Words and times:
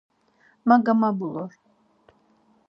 “Ma 0.67 0.75
gamabulur!” 0.85 1.51